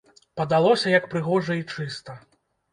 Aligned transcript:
Падалося, 0.39 0.87
як 0.97 1.05
прыгожа 1.13 1.61
і 1.61 1.63
чыста. 1.77 2.19